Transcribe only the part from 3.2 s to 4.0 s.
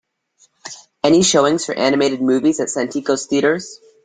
Theatres.